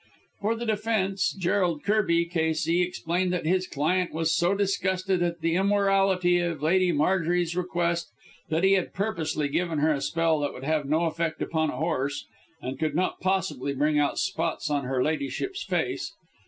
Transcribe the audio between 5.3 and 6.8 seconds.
the immorality of